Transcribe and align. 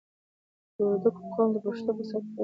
د 0.75 0.77
وردګو 0.87 1.23
قوم 1.35 1.49
د 1.53 1.57
پښتنو 1.65 1.91
په 1.97 2.03
سطحه 2.09 2.21
ډېر 2.21 2.25
پوهان 2.25 2.29
لري. 2.35 2.39